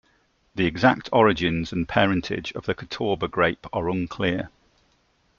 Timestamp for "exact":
0.65-1.09